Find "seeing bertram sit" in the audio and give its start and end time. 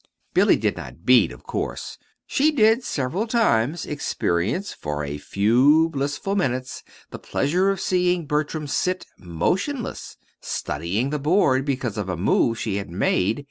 7.79-9.05